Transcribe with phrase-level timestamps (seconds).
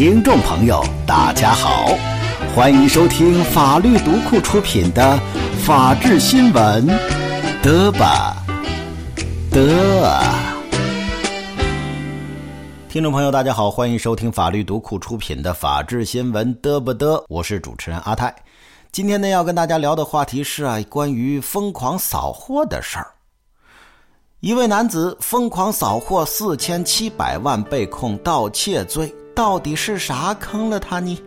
[0.00, 1.90] 听众朋友，大家好，
[2.56, 5.20] 欢迎收听法律读库出品的
[5.62, 6.88] 《法治新闻》，
[7.62, 8.34] 得吧，
[9.50, 10.18] 得。
[12.88, 17.22] 听众朋友，大家好，欢迎收听法律读库出品的《法治新闻》，得不得？
[17.28, 18.34] 我是主持人阿泰。
[18.90, 23.06] 今天呢，要跟大家聊的话题是啊，关于疯狂扫货的事儿。
[24.40, 31.18] 一位男子疯狂扫货四千七百万，被控盗窃罪，到底是啥坑了他呢？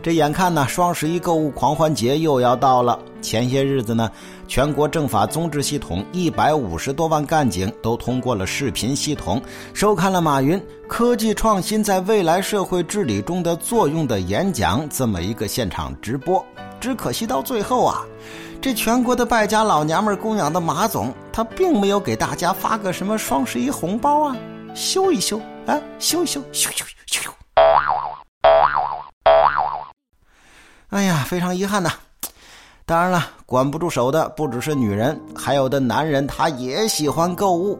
[0.00, 2.96] 这眼看呢，双十一购物狂欢节又要到了。
[3.20, 4.08] 前些日子呢，
[4.46, 9.42] 全国政法综治系统一百五十多万干警都通过了视频系统，
[9.74, 16.46] 收看了马云“科技创新在未来社会治理中的作用”的演讲这么一个现场直播。
[16.78, 18.06] 只可惜到最后啊。
[18.60, 24.36] 这全国的败家老娘们供养的马总，他并没有给大家发个什么双十一红包啊，
[24.76, 27.30] 修一修啊，修一修，修修修修。
[30.88, 31.90] 哎呀，非常遗憾呐！
[32.86, 37.78] 当然了，管不住手的不只是女人，还有的男人他也喜欢购物。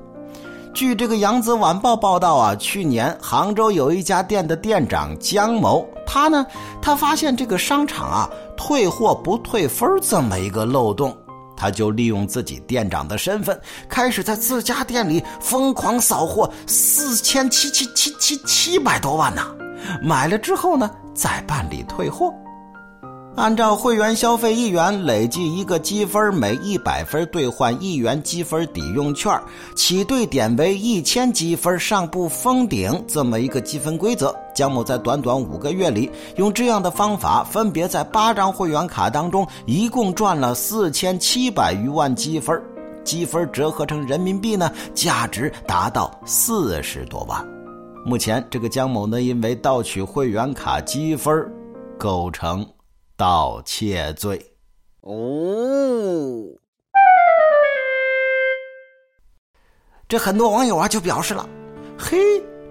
[0.74, 6.46] 据这个《扬子晚报》报道啊，去年杭州有一家店的店长江某，他呢，
[6.82, 8.28] 他发现这个商场啊。
[8.54, 11.16] 退货不退分这么一个漏洞，
[11.58, 19.42] 他就利用自己店长的身份，开始在自家店里疯狂扫货，四千七七七七七百多万呢。
[20.00, 22.32] 买了之后呢，再办理退货。
[23.38, 29.32] 按照会员消费一元，累计一个积分，每一百分兑换一元积分抵用券，
[29.76, 34.34] 起兑点为一千积分，上不封顶这么一个积分规则。
[34.52, 42.60] 江某在短短五个月里，用这样的方法，分别在八张会员卡当中，一共赚了四千七百余万积分，
[43.04, 47.46] 积分折合成人民币呢，价值达到四十多万。
[48.04, 51.32] 目前，这个江某呢，因为盗取会员卡积分，
[51.96, 52.66] 构成。
[53.18, 54.40] 盗窃罪
[55.00, 55.10] 哦，
[60.06, 61.48] 这很多网友啊就表示了
[61.98, 62.16] ：“嘿，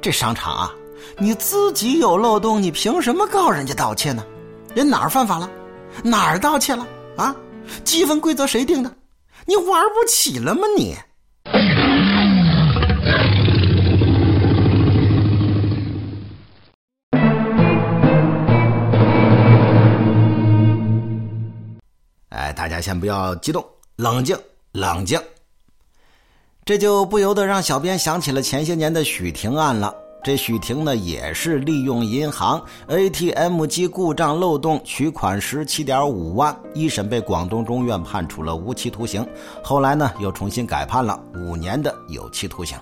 [0.01, 0.73] 这商场啊，
[1.17, 4.25] 你自己有漏洞，你凭什么告人家盗窃呢？
[4.73, 5.51] 人哪儿犯法了？
[6.01, 6.87] 哪儿盗窃了？
[7.17, 7.35] 啊？
[7.83, 8.89] 积分规则谁定的？
[9.45, 10.95] 你玩不起了吗你？”
[22.67, 24.37] 大家先不要激动，冷静，
[24.73, 25.17] 冷静。
[26.65, 29.95] 这就不由得让小编想起了前些年的许婷案了。
[30.21, 39.25] 这许婷呢，也是利用银行 ATM 机故障漏洞取款十七点五万，一审被广东中院判处了无期徒刑，
[39.63, 42.77] 后来呢又重新改判了五年的有期徒刑。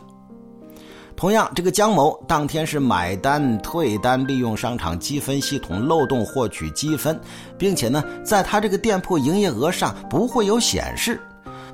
[1.25, 7.19] 同样，这个江某当天是买单、退单，利用商场积分系统漏洞获取积分，
[7.57, 11.19] 并且呢，在他这个店铺营业额上不会有显示，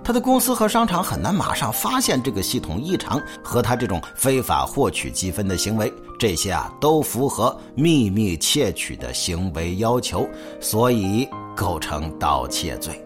[0.02, 10.26] 他的公司和商场很难马上发现这个系统异常和他这种非法获取积分的行为，这些啊都符合秘密窃取的行为要求，
[10.62, 13.04] 所以构成盗窃罪。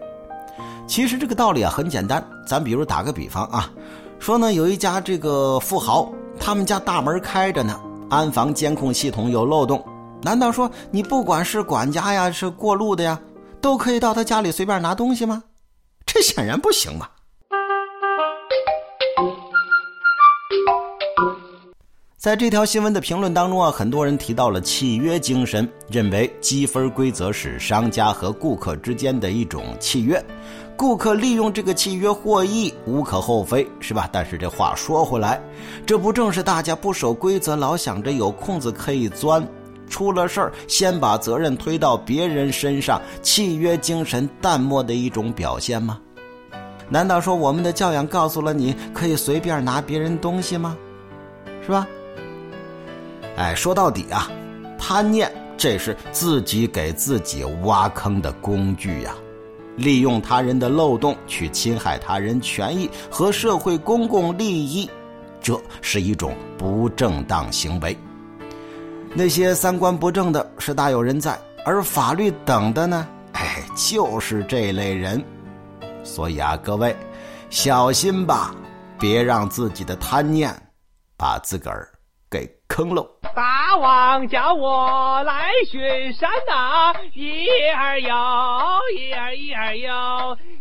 [0.86, 3.68] 其实这个道理啊很简单，咱比如打个比方啊，
[4.20, 6.08] 说呢有一家这个富豪。
[6.38, 9.84] 他们家大门开着呢，安防监控系统有漏洞。
[10.22, 13.18] 难道说你不管是管家呀，是过路的呀，
[13.60, 15.42] 都可以到他家里随便拿东西吗？
[16.04, 17.08] 这显然不行嘛。
[22.18, 30.20] 在这条新闻的评论当中啊，很多人提到了契约精神，认为积分规则是商家和顾客之间的一种契约。
[30.78, 34.08] 顾客利用这个契约获益，无可厚非，是吧？
[34.10, 35.40] 但是这话说回来，
[35.84, 39.46] 这不正是大家不守规则，老想着有空子可以钻，
[39.88, 46.00] 出了事儿先把责任推到别人身上，契约精神淡漠的一种表现吗？
[46.88, 50.76] 难道说我们的教养告诉了你可以随便拿别人东西吗？
[51.62, 51.86] 是吧？
[53.36, 54.30] 哎，说到底啊，
[54.78, 59.14] 贪念这是自己给自己挖坑的工具呀。
[59.76, 64.90] 利用他人的漏洞去侵害他人权益和社会公共利益，
[65.38, 67.94] 这是一种不正当行为。
[69.12, 73.06] 那些三观不正的是大有人在，而法律等的呢？
[73.32, 75.22] 哎，就是这类人。
[76.02, 76.96] 所以啊，各位
[77.50, 78.54] 小心吧，
[78.98, 80.54] 别让自己的贪念
[81.18, 81.86] 把自个儿
[82.30, 83.06] 给坑喽。
[83.36, 85.78] 大王叫我来巡
[86.14, 88.08] 山呐，一儿有，
[88.98, 89.90] 一儿一儿有，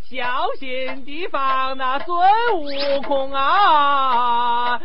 [0.01, 0.25] 小
[0.59, 2.17] 心提防那孙
[2.59, 2.67] 悟
[3.03, 4.77] 空啊！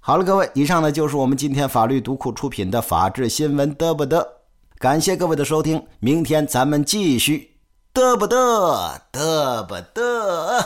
[0.00, 4.22] 好了，各位，以上呢就是我们今天法律读库出品的法治新闻嘚不嘚，
[4.78, 7.52] 感谢各位的收听，明天咱们继续
[7.94, 10.62] 嘚不嘚嘚不嘚。